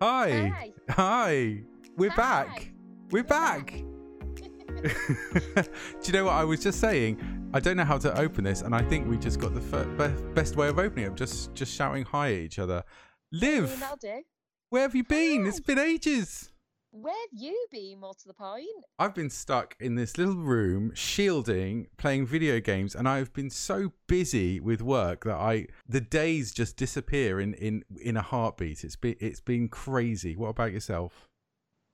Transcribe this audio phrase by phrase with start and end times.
[0.00, 0.48] Hi.
[0.54, 0.72] Hi.
[0.90, 1.62] Hi.
[1.96, 2.16] We're Hi.
[2.16, 2.72] back.
[3.10, 3.72] We're back.
[4.82, 4.84] Do
[6.04, 7.50] you know what I was just saying?
[7.52, 9.84] I don't know how to open this, and I think we just got the fir-
[9.84, 11.14] be- best way of opening it.
[11.16, 12.84] Just just shouting hi at each other.
[12.86, 14.22] I mean, Liv, that'll do.
[14.70, 15.46] where have you been?
[15.46, 16.50] It's been ages.
[16.90, 18.66] Where have you been, more to the point?
[18.98, 23.92] I've been stuck in this little room, shielding, playing video games, and I've been so
[24.06, 28.84] busy with work that I the days just disappear in in in a heartbeat.
[28.84, 30.34] It's been it's been crazy.
[30.34, 31.28] What about yourself?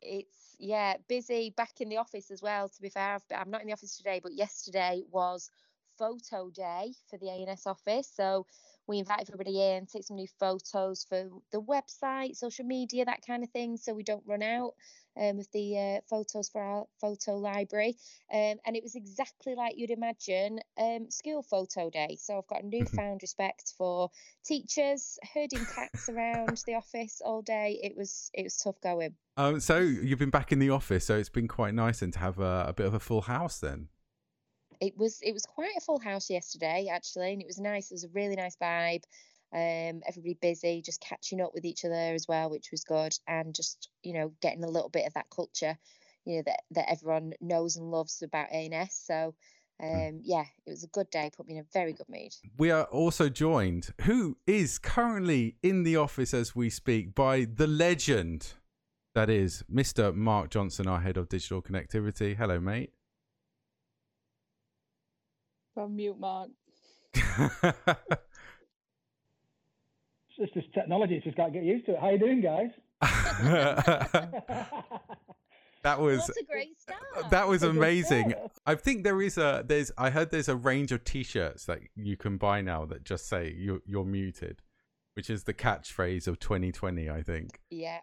[0.00, 3.14] It's, yeah, busy back in the office as well, to be fair.
[3.14, 5.50] I've, I'm not in the office today, but yesterday was
[5.98, 8.08] photo day for the ANS office.
[8.14, 8.47] So
[8.87, 13.42] we invite everybody in, take some new photos for the website, social media, that kind
[13.42, 14.75] of thing, so we don't run out
[15.16, 17.97] um, of the uh, photos for our photo library.
[18.33, 22.19] Um, and it was exactly like you'd imagine um, school photo day.
[22.20, 24.11] So I've got a newfound respect for
[24.45, 27.80] teachers, herding cats around the office all day.
[27.83, 29.14] It was it was tough going.
[29.37, 32.19] Um, so you've been back in the office, so it's been quite nice and to
[32.20, 33.89] have a, a bit of a full house then.
[34.80, 37.94] It was it was quite a full house yesterday actually and it was nice it
[37.94, 39.03] was a really nice vibe
[39.53, 43.55] um everybody busy just catching up with each other as well which was good and
[43.55, 45.77] just you know getting a little bit of that culture
[46.25, 49.34] you know that that everyone knows and loves about ANS so
[49.83, 52.70] um yeah it was a good day put me in a very good mood We
[52.70, 58.55] are also joined, who is currently in the office as we speak, by the legend
[59.14, 60.14] that is Mr.
[60.14, 62.36] Mark Johnson, our head of digital connectivity.
[62.36, 62.92] Hello, mate.
[65.75, 66.50] From mute mark.
[70.36, 71.14] It's just this technology.
[71.14, 71.98] It's just got to get used to it.
[72.00, 72.70] How you doing, guys?
[75.83, 78.34] that was what a great start that was That's amazing.
[78.67, 82.17] I think there is a there's I heard there's a range of t-shirts that you
[82.17, 84.62] can buy now that just say you're you're muted,
[85.14, 87.61] which is the catchphrase of 2020, I think.
[87.70, 87.98] yeah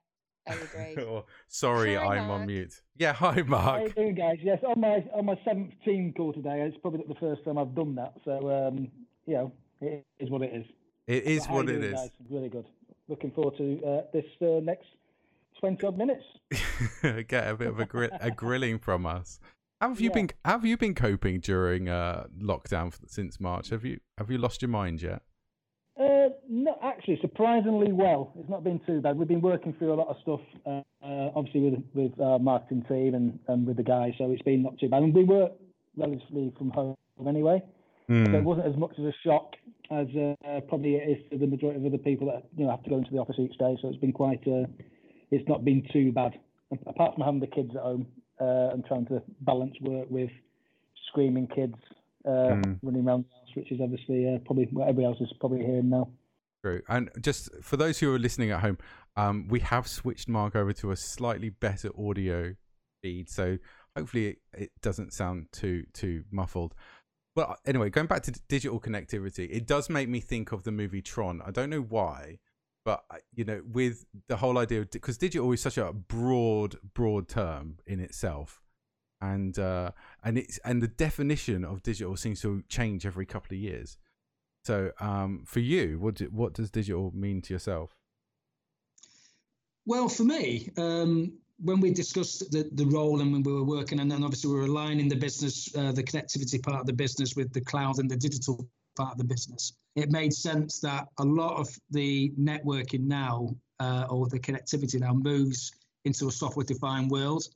[0.47, 2.81] I agree or sorry, Hi, I'm on mute.
[2.97, 3.63] Yeah, hi Mark.
[3.63, 3.95] How you Mark.
[3.95, 4.37] doing, guys?
[4.41, 6.61] Yes, on my on my seventh team call today.
[6.61, 8.13] It's probably not the first time I've done that.
[8.25, 8.87] So, um,
[9.25, 9.51] you know,
[9.81, 10.65] it is what it is.
[11.07, 11.99] It is what you it doing, is.
[11.99, 12.09] Guys?
[12.29, 12.65] Really good.
[13.07, 14.87] Looking forward to uh, this uh, next
[15.59, 16.23] twenty odd minutes.
[17.27, 19.39] Get a bit of a grill, a grilling from us.
[19.79, 20.13] How have you Yeah.
[20.13, 20.29] been?
[20.45, 23.69] How have you been coping during uh, lockdown since March?
[23.69, 25.21] Have you have you lost your mind yet?
[26.53, 28.33] No, actually, surprisingly well.
[28.37, 29.17] It's not been too bad.
[29.17, 32.83] We've been working through a lot of stuff, uh, uh, obviously with with our marketing
[32.89, 34.11] team and, and with the guys.
[34.17, 35.01] So it's been not too bad.
[35.01, 35.53] And we work
[35.95, 37.63] relatively from home anyway,
[38.09, 38.35] so Hmm.
[38.35, 39.55] it wasn't as much of a shock
[39.91, 42.83] as uh, probably it is to the majority of other people that you know have
[42.83, 43.77] to go into the office each day.
[43.81, 44.45] So it's been quite.
[44.45, 44.65] Uh,
[45.31, 46.33] it's not been too bad,
[46.85, 48.07] apart from having the kids at home
[48.41, 50.29] uh, and trying to balance work with
[51.07, 51.75] screaming kids
[52.25, 52.79] uh, Mm.
[52.83, 55.89] running around the house, which is obviously uh, probably what everybody else is probably hearing
[55.89, 56.09] now.
[56.63, 56.81] True.
[56.87, 58.77] And just for those who are listening at home,
[59.15, 62.55] um, we have switched Mark over to a slightly better audio
[63.01, 63.57] feed, so
[63.97, 66.75] hopefully it, it doesn't sound too too muffled.
[67.35, 71.01] But anyway, going back to digital connectivity, it does make me think of the movie
[71.01, 71.41] Tron.
[71.45, 72.39] I don't know why,
[72.85, 77.27] but you know, with the whole idea of because digital is such a broad broad
[77.27, 78.61] term in itself,
[79.19, 79.91] and uh,
[80.23, 83.97] and it's and the definition of digital seems to change every couple of years.
[84.63, 87.95] So, um, for you, what do, what does digital mean to yourself?
[89.85, 91.33] Well, for me, um,
[91.63, 94.57] when we discussed the, the role and when we were working, and then obviously we
[94.57, 98.09] were aligning the business, uh, the connectivity part of the business with the cloud and
[98.09, 103.01] the digital part of the business, it made sense that a lot of the networking
[103.01, 105.71] now uh, or the connectivity now moves
[106.05, 107.47] into a software defined world.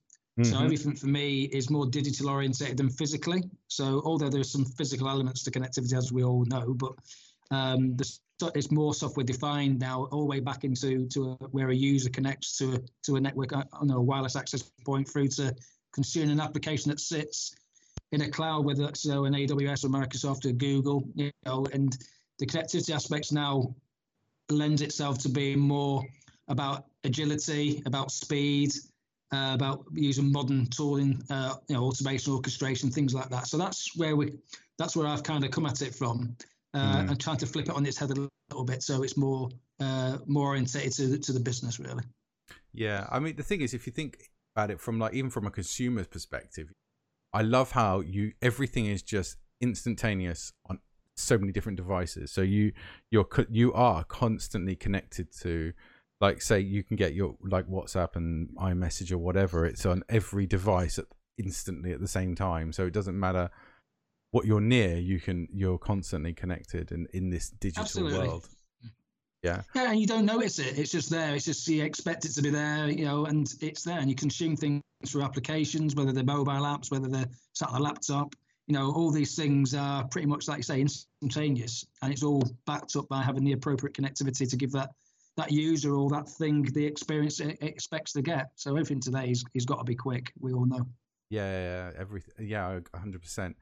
[0.43, 0.63] So Mhm.
[0.65, 3.43] everything for me is more digital oriented than physically.
[3.67, 6.91] So although there's some physical elements to connectivity, as we all know, but
[7.51, 8.19] um, the,
[8.53, 12.09] it's more software defined now, all the way back into to a, where a user
[12.09, 15.55] connects to a, to a network uh, on a wireless access point through to
[15.93, 17.55] consuming an application that sits
[18.11, 21.97] in a cloud, whether that's so an AWS or Microsoft or Google, you know, and
[22.39, 23.73] the connectivity aspects now
[24.49, 26.03] lends itself to being more
[26.49, 28.73] about agility, about speed,
[29.35, 33.47] uh, about using modern tooling, uh, you know, automation, orchestration, things like that.
[33.47, 34.25] So that's where we,
[34.79, 36.35] that's where I've kind of come at it from,
[36.73, 37.09] uh, Mm.
[37.09, 39.49] and trying to flip it on its head a little bit, so it's more,
[39.79, 42.03] uh, more orientated to the, to the business, really.
[42.73, 44.11] Yeah, I mean the thing is, if you think
[44.55, 46.67] about it from like even from a consumer's perspective,
[47.33, 50.79] I love how you everything is just instantaneous on
[51.15, 52.31] so many different devices.
[52.31, 52.73] So you
[53.11, 55.73] you're you are constantly connected to,
[56.21, 59.65] like say you can get your like WhatsApp and iMessage or whatever.
[59.65, 61.05] It's on every device at,
[61.37, 62.71] instantly at the same time.
[62.71, 63.49] So it doesn't matter
[64.31, 64.97] what you're near.
[64.97, 68.27] You can you're constantly connected in in this digital Absolutely.
[68.27, 68.47] world.
[69.43, 69.61] Yeah.
[69.75, 70.79] Yeah, and you don't notice it.
[70.79, 71.35] It's just there.
[71.35, 73.99] It's just you expect it to be there, you know, and it's there.
[73.99, 77.83] And you consume things through applications, whether they're mobile apps, whether they're sat on a
[77.83, 78.33] laptop.
[78.65, 82.41] You know, all these things are pretty much, like you say, instantaneous, and it's all
[82.65, 84.89] backed up by having the appropriate connectivity to give that
[85.37, 88.51] that user or that thing the experience it expects to get.
[88.55, 90.31] So everything today is, is got to be quick.
[90.39, 90.87] We all know.
[91.29, 92.47] Yeah, yeah, yeah, everything.
[92.47, 93.57] Yeah, hundred percent.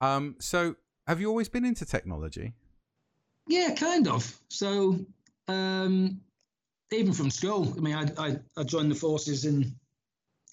[0.00, 0.76] Um, so
[1.06, 2.54] have you always been into technology?
[3.48, 4.38] Yeah, kind of.
[4.48, 4.98] So
[5.48, 6.20] um,
[6.92, 9.74] even from school, I mean, I, I, I joined the forces in,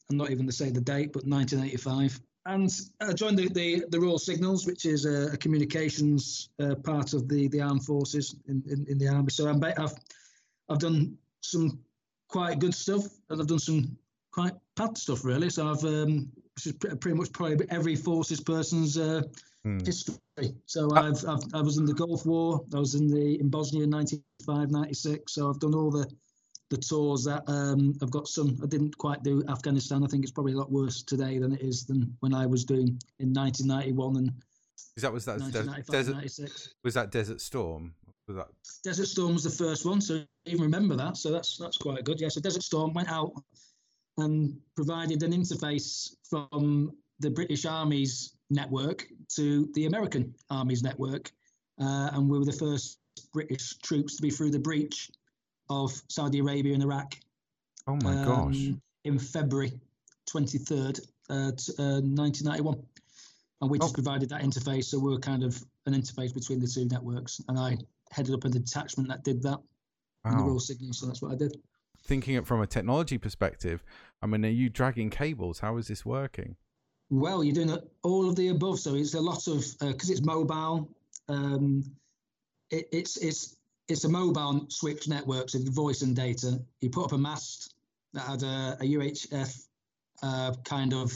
[0.09, 2.19] I'm not even going to say the date, but 1985.
[2.45, 7.13] And I joined the, the, the Royal Signals, which is a, a communications uh, part
[7.13, 9.29] of the, the armed forces in, in, in the army.
[9.29, 9.94] So I'm, I've,
[10.71, 11.79] I've done some
[12.27, 13.97] quite good stuff and I've done some
[14.31, 15.50] quite bad stuff, really.
[15.50, 19.21] So I've, um, which is pretty much probably every forces person's uh,
[19.63, 19.79] hmm.
[19.79, 20.18] history.
[20.65, 22.63] So uh, I've, I've, i was in the Gulf War.
[22.73, 25.33] I was in the in Bosnia in 95, 96.
[25.33, 26.09] So I've done all the
[26.69, 28.57] the tours that um, I've got some.
[28.63, 30.03] I didn't quite do Afghanistan.
[30.03, 32.63] I think it's probably a lot worse today than it is than when I was
[32.63, 34.31] doing in 1991 and.
[34.97, 35.39] Is that was that
[35.89, 36.13] desert?
[36.13, 36.74] 96.
[36.83, 37.94] Was that Desert Storm?
[38.33, 38.48] That
[38.83, 41.18] Desert Storm was the first one, so even remember that.
[41.18, 42.19] So that's that's quite good.
[42.19, 42.30] Yeah.
[42.30, 43.31] So Desert Storm went out
[44.18, 49.06] and provided an interface from the British Army's network
[49.36, 51.31] to the American Army's network.
[51.80, 53.00] Uh, and we were the first
[53.33, 55.10] British troops to be through the breach
[55.69, 57.16] of Saudi Arabia and Iraq.
[57.88, 58.68] Oh my um, gosh.
[59.06, 59.72] In February
[60.30, 61.00] 23rd,
[61.30, 62.84] uh, t- uh, 1991.
[63.62, 63.94] And we just oh.
[63.94, 64.86] provided that interface.
[64.86, 67.42] So we're kind of an interface between the two networks.
[67.48, 67.77] And I
[68.12, 69.60] headed up a detachment that did that
[70.24, 70.38] wow.
[70.38, 70.94] the Royal Signal.
[70.94, 71.56] So that's what I did.
[72.04, 73.84] Thinking it from a technology perspective,
[74.22, 75.60] I mean, are you dragging cables?
[75.60, 76.56] How is this working?
[77.10, 78.80] Well, you're doing all of the above.
[78.80, 80.90] So it's a lot of because uh, it's mobile.
[81.28, 81.84] Um,
[82.69, 86.60] it, it's it's it's a mobile switch network, so voice and data.
[86.80, 87.75] You put up a mast
[88.13, 89.66] that had a, a UHF
[90.24, 91.12] uh, kind of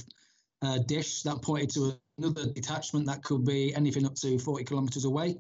[0.62, 5.06] uh, dish that pointed to another detachment that could be anything up to 40 kilometers
[5.06, 5.38] away,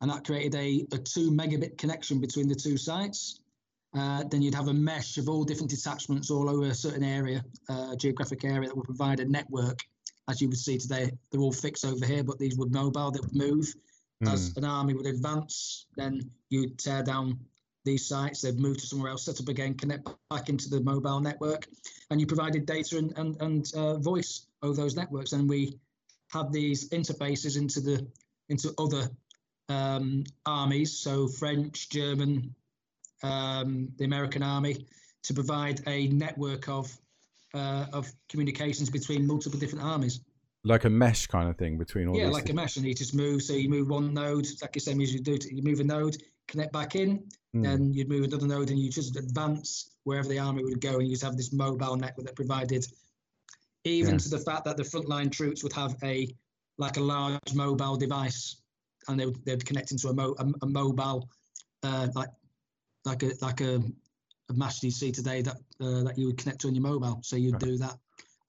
[0.00, 3.40] and that created a, a two megabit connection between the two sites.
[3.96, 7.42] Uh, then you'd have a mesh of all different detachments all over a certain area,
[7.68, 9.80] uh, geographic area that would provide a network.
[10.28, 13.20] As you would see today, they're all fixed over here, but these would mobile, they
[13.20, 13.72] would move.
[14.22, 14.32] Mm.
[14.32, 17.38] As an army would advance, then you'd tear down
[17.84, 21.20] these sites, they'd move to somewhere else, set up again, connect back into the mobile
[21.20, 21.66] network,
[22.10, 25.32] and you provided data and, and, and uh, voice over those networks.
[25.32, 25.78] And we
[26.30, 28.06] had these interfaces into the
[28.50, 29.08] into other
[29.68, 32.54] um, armies, so French, German,
[33.22, 34.86] um, the American Army
[35.24, 36.96] to provide a network of
[37.54, 40.20] uh, of communications between multiple different armies.
[40.64, 42.16] Like a mesh kind of thing between all.
[42.16, 42.50] Yeah, like things.
[42.50, 43.42] a mesh, and you just move.
[43.42, 45.38] So you move one node, like the same as you do.
[45.38, 46.16] To, you move a node,
[46.46, 47.24] connect back in,
[47.54, 47.62] mm.
[47.62, 51.04] then you'd move another node, and you just advance wherever the army would go, and
[51.04, 52.84] you just have this mobile network that provided,
[53.84, 54.18] even yeah.
[54.18, 56.28] to the fact that the frontline troops would have a
[56.76, 58.56] like a large mobile device,
[59.08, 61.28] and they would they'd connect into a, mo, a, a mobile
[61.82, 62.28] uh, like
[63.04, 63.82] like a like a,
[64.50, 67.20] a you see today that uh, that you would connect to on your mobile.
[67.22, 67.62] So you'd right.
[67.62, 67.96] do that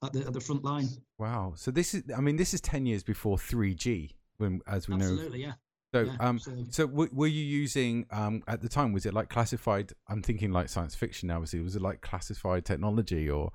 [0.04, 0.88] at the at the front line.
[1.18, 1.54] Wow.
[1.56, 4.94] So this is I mean this is ten years before three G when as we
[4.94, 5.22] absolutely, know.
[5.22, 5.52] Absolutely, yeah.
[5.92, 6.38] So, yeah, um,
[6.70, 8.92] so w- were you using um at the time?
[8.92, 9.92] Was it like classified?
[10.08, 11.36] I'm thinking like science fiction now.
[11.36, 13.50] Obviously, was it like classified technology or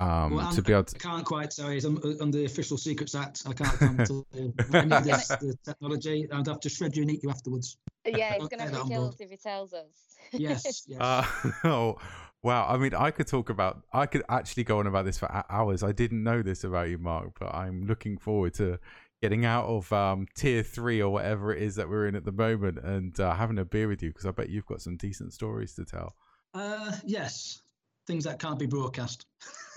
[0.00, 0.96] um, well, to be able to...
[0.96, 3.42] I can't quite say I'm under the Official Secrets Act.
[3.46, 4.26] I can't come to
[4.74, 6.28] any this the technology.
[6.30, 7.76] I'd have to shred you and eat you afterwards.
[8.04, 9.86] Yeah, he's going to have to kill us if he tells us.
[10.32, 10.84] yes.
[10.86, 11.00] yes.
[11.00, 11.24] Uh,
[11.64, 11.98] oh,
[12.42, 12.66] wow.
[12.68, 13.82] I mean, I could talk about.
[13.92, 15.82] I could actually go on about this for hours.
[15.82, 18.78] I didn't know this about you, Mark, but I'm looking forward to
[19.20, 22.30] getting out of um, tier three or whatever it is that we're in at the
[22.30, 25.32] moment and uh, having a beer with you because I bet you've got some decent
[25.32, 26.14] stories to tell.
[26.54, 27.62] Uh, yes,
[28.08, 29.26] things that can't be broadcast.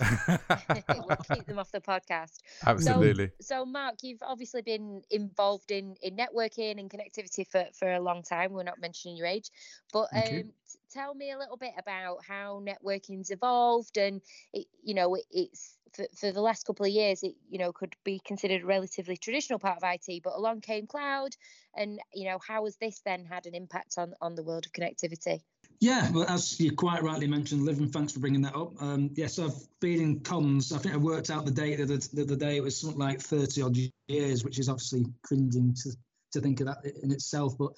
[0.00, 2.38] we'll keep them off the podcast.
[2.66, 3.30] Absolutely.
[3.40, 8.00] So, so, Mark, you've obviously been involved in, in networking and connectivity for, for a
[8.00, 8.52] long time.
[8.52, 9.50] We're not mentioning your age,
[9.92, 10.44] but um, you.
[10.90, 14.20] tell me a little bit about how networking's evolved, and
[14.52, 17.70] it, you know, it, it's for, for the last couple of years, it you know
[17.70, 21.36] could be considered a relatively traditional part of IT, but along came cloud,
[21.76, 24.72] and you know, how has this then had an impact on on the world of
[24.72, 25.42] connectivity?
[25.82, 28.80] Yeah, well, as you quite rightly mentioned, Liv, and thanks for bringing that up.
[28.80, 30.72] Um, yes, I've been in comms.
[30.72, 32.56] I think I worked out the date the, the other day.
[32.56, 35.90] It was something like 30 odd years, which is obviously cringing to,
[36.34, 37.58] to think of that in itself.
[37.58, 37.72] But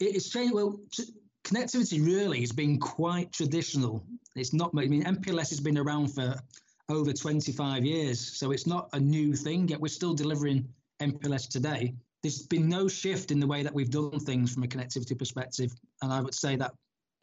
[0.00, 0.52] it's changed.
[0.52, 0.80] Well,
[1.44, 4.04] connectivity really has been quite traditional.
[4.34, 6.34] It's not, I mean, MPLS has been around for
[6.88, 8.18] over 25 years.
[8.36, 10.66] So it's not a new thing, yet we're still delivering
[11.00, 11.94] MPLS today.
[12.20, 15.72] There's been no shift in the way that we've done things from a connectivity perspective.
[16.02, 16.72] And I would say that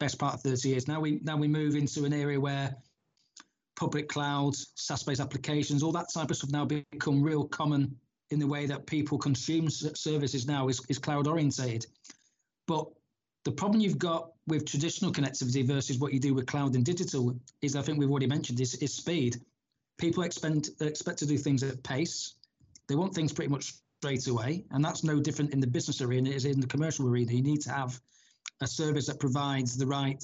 [0.02, 0.88] best part of 30 years.
[0.88, 2.74] Now we now we move into an area where
[3.76, 7.96] public cloud, SaaS-based applications, all that type of stuff now become real common
[8.30, 11.86] in the way that people consume services now is, is cloud orientated.
[12.66, 12.86] But
[13.44, 17.36] the problem you've got with traditional connectivity versus what you do with cloud and digital
[17.60, 19.40] is, I think we've already mentioned, is, is speed.
[19.98, 22.34] People expect, expect to do things at pace.
[22.88, 24.64] They want things pretty much straight away.
[24.70, 27.32] And that's no different in the business arena as in the commercial arena.
[27.32, 28.00] You need to have
[28.60, 30.22] a service that provides the right,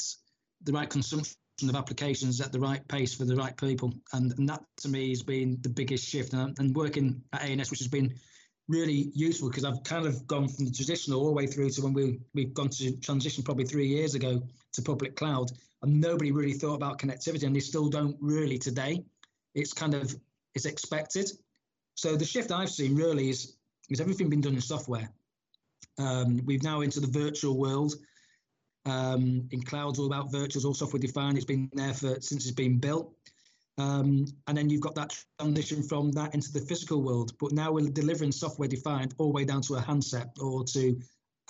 [0.62, 1.36] the right consumption
[1.68, 3.92] of applications at the right pace for the right people.
[4.12, 6.32] And, and that to me has been the biggest shift.
[6.32, 8.14] And, and working at ANS, which has been
[8.68, 11.82] really useful because I've kind of gone from the traditional all the way through to
[11.82, 14.42] when we, we've gone to transition probably three years ago
[14.74, 15.50] to public cloud.
[15.82, 19.04] And nobody really thought about connectivity and they still don't really today.
[19.54, 20.14] It's kind of,
[20.54, 21.30] it's expected.
[21.94, 23.56] So the shift I've seen really is,
[23.90, 25.10] is everything been done in software.
[25.98, 27.94] Um, we've now into the virtual world
[28.86, 31.36] um, in clouds, all about virtuals, all software defined.
[31.36, 33.12] It's been there for since it's been built.
[33.78, 37.32] Um, and then you've got that transition from that into the physical world.
[37.38, 40.98] But now we're delivering software defined all the way down to a handset or to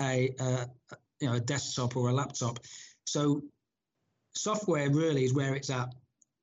[0.00, 0.35] a,
[1.20, 2.61] you know a desktop or a laptop.
[3.06, 3.42] So
[4.35, 5.94] software really is where it's at.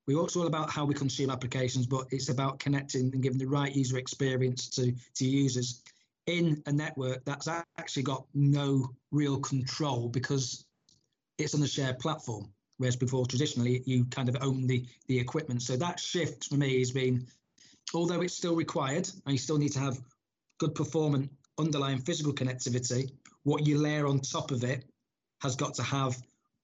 [0.08, 3.48] We also all about how we consume applications, but it's about connecting and giving the
[3.48, 5.82] right user experience to to users
[6.28, 10.65] in a network that's actually got no real control because
[11.38, 12.50] it's on the shared platform.
[12.78, 15.62] Whereas before, traditionally, you kind of own the the equipment.
[15.62, 17.28] So that shift for me has been,
[17.94, 20.00] although it's still required, and you still need to have
[20.60, 23.10] good performant underlying physical connectivity.
[23.44, 24.86] What you layer on top of it
[25.42, 26.18] has got to have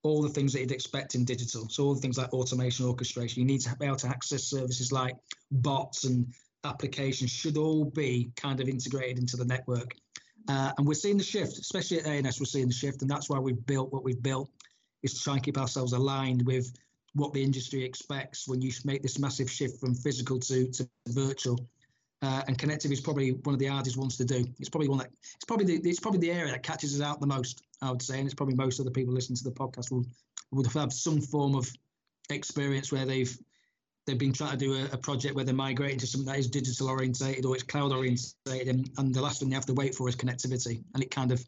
[0.04, 1.70] all the things that you'd expect in digital.
[1.70, 3.42] So all the things like automation, orchestration.
[3.42, 5.16] You need to be able to access services like
[5.51, 9.96] bots and applications should all be kind of integrated into the network.
[10.48, 13.30] Uh, and we're seeing the shift, especially at ANS, we're seeing the shift, and that's
[13.30, 14.50] why we've built what we've built
[15.04, 16.72] is to try and keep ourselves aligned with
[17.14, 21.60] what the industry expects when you make this massive shift from physical to, to virtual.
[22.22, 24.46] Uh, and connective is probably one of the hardest ones to do.
[24.60, 27.20] It's probably one that it's probably the it's probably the area that catches us out
[27.20, 27.64] the most.
[27.82, 30.06] I would say, and it's probably most of the people listening to the podcast will
[30.52, 31.68] would have some form of
[32.30, 33.36] experience where they've
[34.12, 36.48] they've been trying to do a, a project where they're migrating to something that is
[36.48, 39.96] digital orientated or it's cloud orientated, and, and the last thing they have to wait
[39.96, 41.44] for is connectivity, and it kind of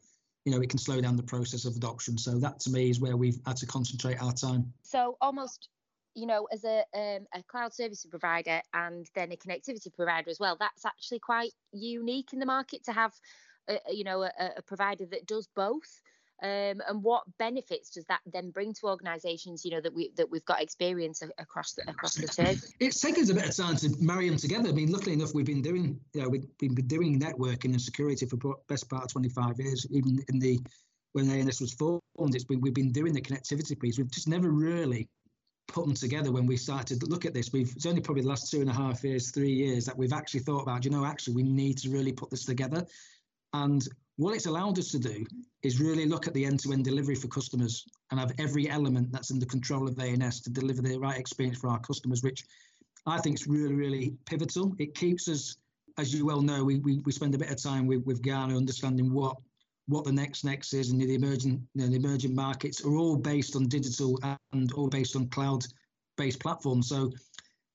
[0.45, 2.17] you know, it can slow down the process of adoption.
[2.17, 4.73] So that to me is where we've had to concentrate our time.
[4.81, 5.69] So almost,
[6.15, 10.39] you know, as a um, a cloud service provider and then a connectivity provider as
[10.39, 13.13] well, that's actually quite unique in the market to have,
[13.69, 16.01] a, you know, a, a provider that does both.
[16.43, 19.63] Um, and what benefits does that then bring to organisations?
[19.63, 22.61] You know that we that we've got experience across the across the turf.
[22.81, 24.67] It's taken us a bit of time to marry them together.
[24.67, 28.25] I mean, luckily enough, we've been doing you know we've been doing networking and security
[28.25, 29.87] for best part of 25 years.
[29.91, 30.59] Even in the
[31.13, 32.01] when ANS was formed,
[32.35, 33.97] it's been we've been doing the connectivity piece.
[33.97, 35.07] We've just never really
[35.69, 37.53] put them together when we started to look at this.
[37.53, 40.11] We've it's only probably the last two and a half years, three years that we've
[40.11, 40.83] actually thought about.
[40.83, 42.85] You know, actually, we need to really put this together.
[43.53, 45.25] And what it's allowed us to do
[45.63, 49.39] is really look at the end-to-end delivery for customers and have every element that's in
[49.39, 52.43] the control of ANS to deliver the right experience for our customers, which
[53.05, 54.75] I think is really, really pivotal.
[54.77, 55.57] It keeps us,
[55.97, 58.55] as you well know, we, we, we spend a bit of time with, with Gartner
[58.55, 59.37] understanding what
[59.87, 63.17] what the next next is and the emerging you know, the emerging markets are all
[63.17, 64.17] based on digital
[64.53, 65.63] and all based on cloud
[66.15, 66.87] based platforms.
[66.87, 67.11] So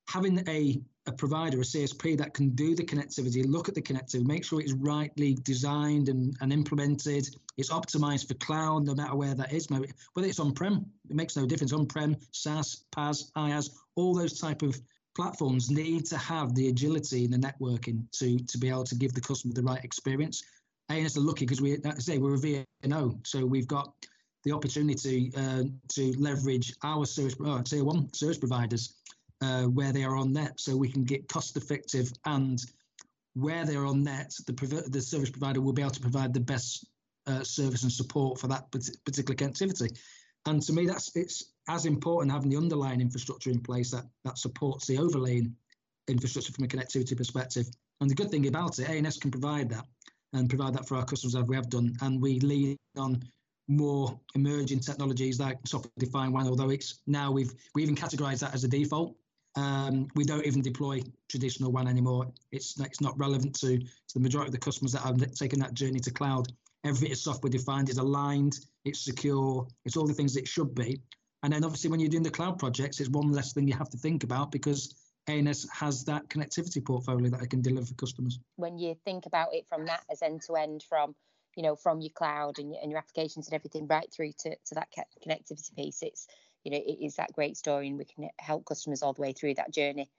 [0.09, 4.27] having a a provider, a CSP that can do the connectivity, look at the connectivity,
[4.27, 7.29] make sure it's rightly designed and, and implemented.
[7.57, 9.69] It's optimized for cloud, no matter where that is.
[9.69, 11.73] Whether it's on-prem, it makes no difference.
[11.73, 14.79] On-prem, SaaS, PaaS, IaaS, all those type of
[15.17, 19.13] platforms need to have the agility and the networking to to be able to give
[19.13, 20.45] the customer the right experience.
[20.91, 23.93] ANS are lucky because we, like I say, we're a VNO, so we've got
[24.45, 28.95] the opportunity uh, to leverage our service, uh, tier one service providers
[29.41, 32.65] uh, where they are on net so we can get cost effective and
[33.35, 36.87] where they're on net, the, the service provider will be able to provide the best
[37.27, 39.97] uh, service and support for that particular connectivity.
[40.47, 44.39] And to me, that's it's as important having the underlying infrastructure in place that that
[44.39, 45.55] supports the overlaying
[46.09, 47.67] infrastructure from a connectivity perspective.
[48.01, 49.85] And the good thing about it, ANS can provide that
[50.33, 51.95] and provide that for our customers as we have done.
[52.01, 53.23] And we lean on
[53.69, 58.65] more emerging technologies like software-defined WAN, although it's now we've we even categorized that as
[58.65, 59.15] a default.
[59.57, 62.31] Um, we don't even deploy traditional WAN anymore.
[62.53, 65.75] It's it's not relevant to, to the majority of the customers that have taken that
[65.75, 66.49] journey to cloud.
[66.85, 71.01] Everything is software defined, it's aligned, it's secure, it's all the things it should be.
[71.43, 73.91] And then obviously when you're doing the cloud projects, it's one less thing you have
[73.91, 74.95] to think about because
[75.27, 78.39] ANS has that connectivity portfolio that I can deliver for customers.
[78.57, 81.15] When you think about it from that as end to end, from
[81.57, 84.51] you know, from your cloud and your, and your applications and everything right through to,
[84.67, 84.89] to that
[85.27, 86.03] connectivity piece.
[86.03, 86.29] It's,
[86.65, 89.33] you know, it is that great story and we can help customers all the way
[89.33, 90.11] through that journey.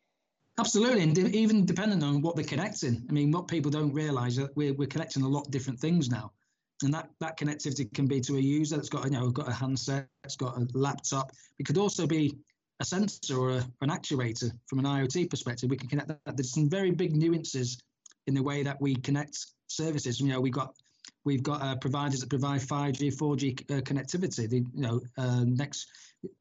[0.59, 3.05] Absolutely, and even depending on what they're connecting.
[3.09, 6.09] I mean, what people don't realise that we're, we're connecting a lot of different things
[6.09, 6.33] now,
[6.83, 9.53] and that that connectivity can be to a user that's got you know got a
[9.53, 11.31] handset, it's got a laptop.
[11.59, 12.37] It could also be
[12.81, 15.69] a sensor or a, an actuator from an IoT perspective.
[15.69, 16.35] We can connect that.
[16.35, 17.77] There's some very big nuances
[18.27, 20.19] in the way that we connect services.
[20.19, 20.75] You know, we've got
[21.25, 24.49] we've got uh, providers that provide 5G, 4G uh, connectivity.
[24.49, 25.87] The you know uh, next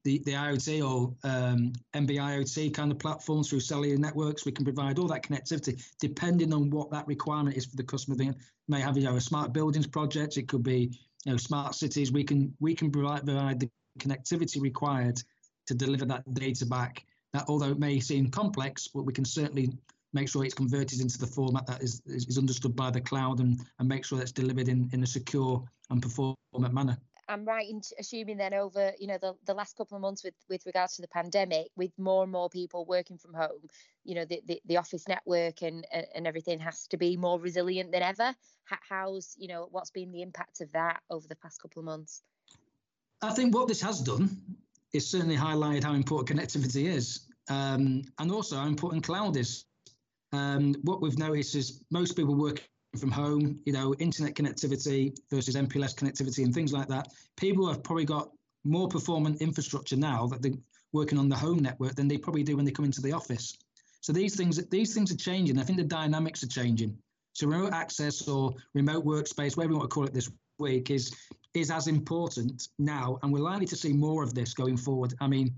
[0.04, 4.44] the, the IoT or um, NB-IoT kind of platforms through cellular networks.
[4.44, 8.16] We can provide all that connectivity depending on what that requirement is for the customer.
[8.16, 8.32] They
[8.66, 10.36] may have you know a smart buildings project.
[10.36, 10.92] It could be
[11.24, 12.12] you know smart cities.
[12.12, 15.20] We can we can provide, provide the connectivity required
[15.66, 17.04] to deliver that data back.
[17.32, 19.70] That although it may seem complex, but we can certainly
[20.12, 23.60] make sure it's converted into the format that is, is understood by the cloud and,
[23.78, 26.98] and make sure that's delivered in, in a secure and performant manner.
[27.28, 30.34] I'm right in assuming then over you know the, the last couple of months with
[30.48, 33.68] with regards to the pandemic, with more and more people working from home,
[34.04, 37.92] you know the the, the office network and and everything has to be more resilient
[37.92, 38.34] than ever.
[38.64, 42.22] How's you know what's been the impact of that over the past couple of months?
[43.20, 44.36] I think what this has done
[44.92, 49.64] is certainly highlighted how important connectivity is, um, and also how important cloud is.
[50.32, 52.62] Um, what we've noticed is most people work
[52.98, 57.08] from home, you know, internet connectivity versus MPLS connectivity and things like that.
[57.36, 58.30] People have probably got
[58.64, 60.52] more performant infrastructure now that they're
[60.92, 63.56] working on the home network than they probably do when they come into the office.
[64.00, 65.58] So these things these things are changing.
[65.58, 66.96] I think the dynamics are changing.
[67.34, 71.14] So remote access or remote workspace, whatever you want to call it this week, is
[71.54, 75.14] is as important now, and we're likely to see more of this going forward.
[75.20, 75.54] I mean,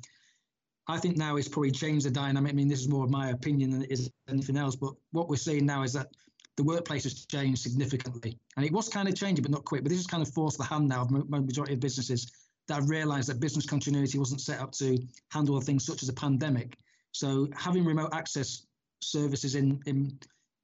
[0.89, 2.53] I think now it's probably changed the dynamic.
[2.53, 4.77] I mean, this is more of my opinion than it is anything else.
[4.77, 6.09] But what we're seeing now is that
[6.57, 8.39] the workplace has changed significantly.
[8.57, 9.83] And it was kind of changing, but not quick.
[9.83, 12.31] But this has kind of forced the hand now of majority of businesses
[12.69, 14.99] that have realized that business continuity wasn't set up to
[15.31, 16.77] handle things such as a pandemic.
[17.13, 18.67] So having remote access
[19.01, 20.19] services in, in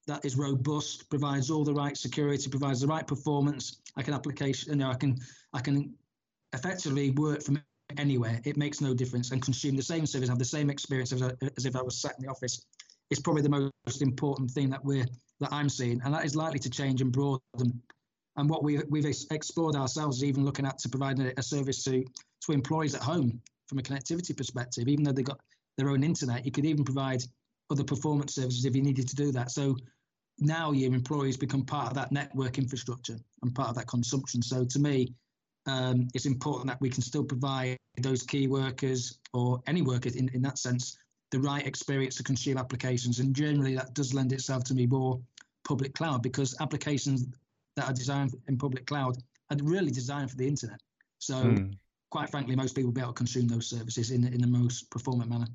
[0.07, 3.81] that is robust, provides all the right security, provides the right performance.
[3.97, 5.17] I can application, you know, I can
[5.53, 5.95] I can
[6.53, 7.61] effectively work from
[7.97, 8.41] anywhere.
[8.45, 11.67] It makes no difference and consume the same service, have the same experience as, as
[11.67, 12.65] if I was sat in the office.
[13.11, 15.07] It's probably the most important thing that we're
[15.41, 17.83] that I'm seeing, and that is likely to change and broaden.
[18.37, 21.85] And what we, we've explored ourselves is even looking at to provide a, a service
[21.85, 22.05] to,
[22.43, 24.89] to employees at home from a connectivity perspective.
[24.89, 25.41] Even though they've got
[25.77, 27.23] their own internet, you could even provide
[27.71, 29.51] other performance services if you needed to do that.
[29.51, 29.77] So
[30.39, 34.43] now your employees become part of that network infrastructure and part of that consumption.
[34.43, 35.15] So to me,
[35.67, 40.29] um, it's important that we can still provide those key workers or any workers in,
[40.35, 40.99] in that sense
[41.33, 43.19] the right experience to consume applications.
[43.19, 45.21] And generally, that does lend itself to me more
[45.67, 47.27] public cloud because applications
[47.75, 49.17] that are designed in public cloud
[49.51, 50.81] are really designed for the internet.
[51.19, 51.75] So, mm.
[52.11, 54.91] quite frankly, most people will be able to consume those services in in the most
[54.91, 55.49] performant manner.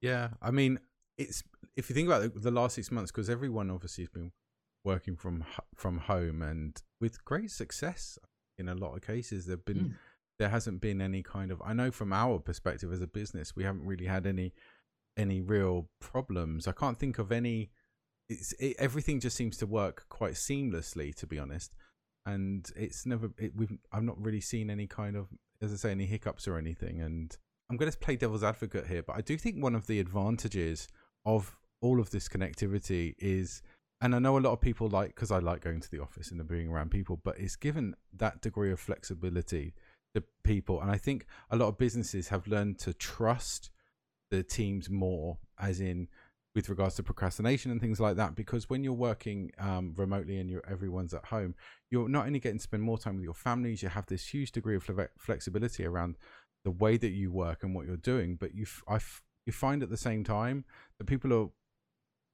[0.00, 0.78] Yeah, I mean,
[1.16, 1.42] it's
[1.76, 4.32] if you think about the, the last six months, because everyone obviously has been
[4.84, 8.18] working from from home and with great success
[8.58, 9.46] in a lot of cases.
[9.46, 9.94] There've been mm.
[10.38, 13.64] there hasn't been any kind of I know from our perspective as a business, we
[13.64, 14.52] haven't really had any
[15.16, 16.66] any real problems.
[16.66, 17.70] I can't think of any.
[18.28, 21.74] It's it, everything just seems to work quite seamlessly, to be honest.
[22.26, 23.30] And it's never.
[23.38, 23.76] It, we've.
[23.92, 25.28] I've not really seen any kind of,
[25.62, 27.00] as I say, any hiccups or anything.
[27.00, 27.36] And
[27.70, 30.88] I'm going to play devil's advocate here, but I do think one of the advantages
[31.24, 33.62] of all of this connectivity is
[34.04, 36.30] and I know a lot of people like because I like going to the office
[36.30, 39.72] and being around people, but it's given that degree of flexibility
[40.14, 43.70] to people, and I think a lot of businesses have learned to trust
[44.30, 46.08] the teams more, as in
[46.54, 48.34] with regards to procrastination and things like that.
[48.34, 51.54] Because when you're working um, remotely and everyone's at home,
[51.90, 54.52] you're not only getting to spend more time with your families, you have this huge
[54.52, 54.86] degree of
[55.18, 56.16] flexibility around
[56.62, 58.36] the way that you work and what you're doing.
[58.36, 58.98] But you, I,
[59.46, 60.66] you find at the same time
[60.98, 61.48] that people are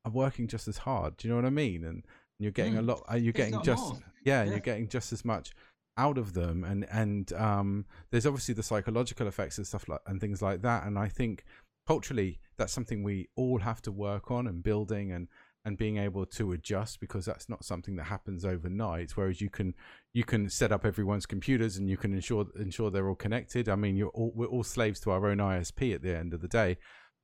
[0.04, 1.16] are working just as hard.
[1.16, 1.84] Do you know what I mean?
[1.84, 2.04] And
[2.38, 2.80] you're getting mm.
[2.80, 3.04] a lot.
[3.10, 5.52] Uh, you're getting just yeah, yeah, you're getting just as much
[5.96, 6.64] out of them.
[6.64, 10.84] And and um, there's obviously the psychological effects and stuff like and things like that.
[10.86, 11.44] And I think
[11.86, 15.28] culturally that's something we all have to work on and building and
[15.64, 19.74] and being able to adjust because that's not something that happens overnight whereas you can
[20.12, 23.74] you can set up everyone's computers and you can ensure ensure they're all connected i
[23.74, 26.48] mean you're all, we're all slaves to our own isp at the end of the
[26.48, 26.76] day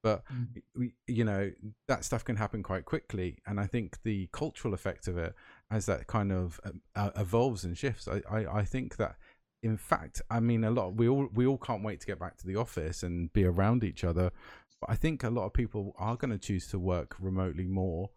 [0.07, 0.63] but mm.
[0.77, 1.51] we, you know
[1.89, 5.35] that stuff can happen quite quickly and i think the cultural effect of it
[5.71, 9.17] as that kind of uh, uh evolves and shifts I, I i think that
[9.63, 10.95] in fact, I mean, a lot.
[10.95, 13.83] We all we all can't wait to get back to the office and be around
[13.83, 14.31] each other.
[14.81, 18.11] But I think a lot of people are going to choose to work remotely more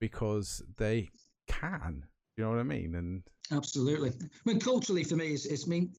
[0.00, 1.10] because they
[1.46, 2.04] can.
[2.36, 2.94] You know what I mean?
[2.94, 4.10] And Absolutely.
[4.10, 5.92] I mean, culturally for me, it's, it's mean,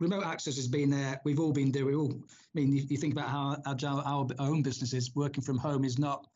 [0.00, 1.20] remote access has been there.
[1.24, 1.94] We've all been doing.
[1.94, 5.14] All, I mean, you, you think about how agile our own business is.
[5.14, 6.26] Working from home is not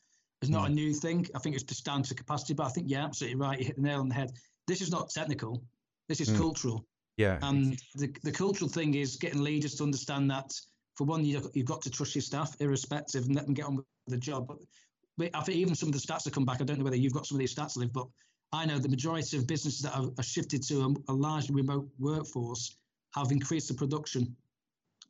[0.42, 1.27] is not a new thing.
[1.35, 2.55] I think it's just down to capacity.
[2.55, 3.59] But I think you're absolutely right.
[3.59, 4.33] You hit the nail on the head.
[4.66, 5.62] This is not technical.
[6.09, 6.37] This is Mm.
[6.38, 6.87] cultural.
[7.18, 10.51] yeah, And the, the cultural thing is getting leaders to understand that
[10.94, 13.77] for one, you, you've got to trust your staff, irrespective, and let them get on
[13.77, 14.46] with the job.
[14.49, 16.96] But, I think even some of the stats that come back, I don't know whether
[16.96, 18.07] you've got some of these stats, Liv, but
[18.53, 21.88] I know the majority of businesses that have, have shifted to a, a large remote
[21.99, 22.75] workforce
[23.14, 24.37] have increased the production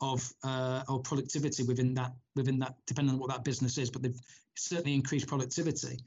[0.00, 3.90] of uh, or productivity within that within that, depending on what that business is.
[3.90, 4.20] But they've
[4.56, 5.98] certainly increased productivity,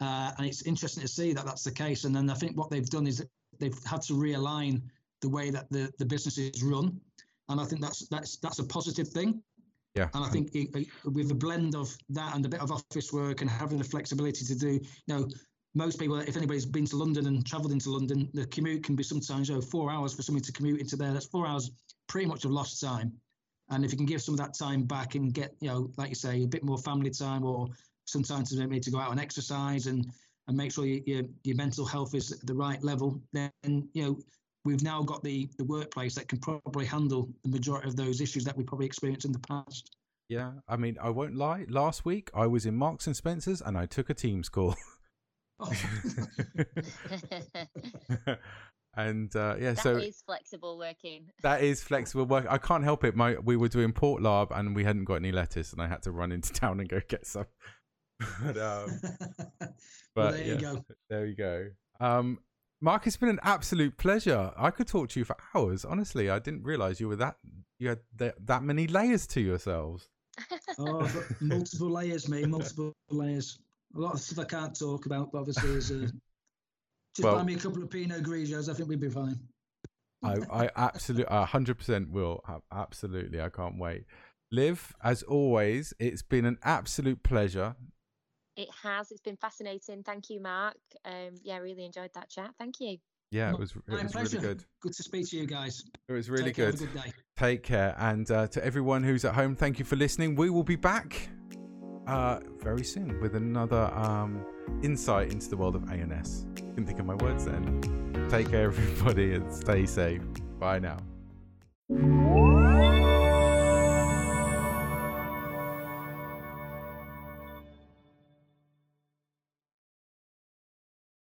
[0.00, 2.04] uh, and it's interesting to see that that's the case.
[2.04, 3.24] And then I think what they've done is
[3.58, 4.82] they've had to realign
[5.20, 7.00] the way that the, the business is run,
[7.48, 9.42] and I think that's that's that's a positive thing.
[9.96, 10.08] yeah.
[10.14, 13.12] And I think it, it- with a blend of that and a bit of office
[13.12, 15.28] work and having the flexibility to do, you know,
[15.74, 19.02] most people, if anybody's been to London and travelled into London, the commute can be
[19.02, 21.12] sometimes you know, four hours for somebody to commute into there.
[21.12, 21.70] That's four hours
[22.08, 23.12] pretty much of lost time.
[23.70, 26.08] And if you can give some of that time back and get, you know, like
[26.08, 27.68] you say, a bit more family time or
[28.04, 30.06] sometimes maybe to go out and exercise and
[30.48, 34.02] and make sure you, your your mental health is at the right level, then you
[34.02, 34.18] know
[34.64, 38.44] we've now got the the workplace that can probably handle the majority of those issues
[38.44, 39.94] that we probably experienced in the past.
[40.28, 41.66] Yeah, I mean, I won't lie.
[41.68, 44.76] Last week, I was in Marks and Spencers, and I took a Teams call.
[45.60, 45.72] Oh,
[48.96, 51.26] and uh, yeah, That so is flexible working.
[51.42, 52.46] that is flexible work.
[52.48, 53.14] I can't help it.
[53.14, 56.02] My we were doing Port Lab, and we hadn't got any lettuce, and I had
[56.02, 57.46] to run into town and go get some.
[58.42, 59.00] but um,
[59.60, 59.74] well,
[60.14, 60.84] but there yeah, you go.
[61.08, 61.66] there you go.
[62.00, 62.38] Um,
[62.80, 64.52] Mark, it's been an absolute pleasure.
[64.56, 65.84] I could talk to you for hours.
[65.84, 67.36] Honestly, I didn't realize you were that
[67.78, 70.08] you had that, that many layers to yourselves.
[70.78, 72.48] Oh, multiple layers, mate.
[72.48, 73.58] Multiple layers.
[73.96, 75.94] A lot of stuff I can't talk about, but obviously, is uh,
[77.16, 78.68] just Well- buy me a couple of Pinot Grigios.
[78.68, 79.38] I think we'd be fine.
[80.22, 82.42] I, I absolutely, a hundred percent will.
[82.46, 84.04] have- Absolutely, I can't wait.
[84.52, 87.74] Liv, as always, it's been an absolute pleasure.
[88.56, 89.10] It has.
[89.10, 90.02] It's been fascinating.
[90.02, 90.76] Thank you, Mark.
[91.06, 92.50] Um, yeah, really enjoyed that chat.
[92.58, 92.98] Thank you.
[93.30, 94.36] Yeah, it was, it My was pleasure.
[94.36, 94.64] really good.
[94.82, 95.84] Good to speak to you guys.
[96.08, 96.80] It was really Take care, good.
[96.80, 97.12] Have a good day.
[97.38, 100.34] Take care, and uh, to everyone who's at home, thank you for listening.
[100.34, 101.28] We will be back
[102.06, 104.44] uh, very soon with another um,
[104.82, 106.46] insight into the world of ANS.
[106.56, 108.28] Can think of my words then.
[108.30, 110.22] Take care, everybody, and stay safe.
[110.58, 110.98] Bye now.